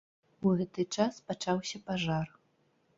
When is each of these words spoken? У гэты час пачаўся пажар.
У 0.45 0.53
гэты 0.61 0.87
час 0.97 1.21
пачаўся 1.29 1.85
пажар. 1.91 2.27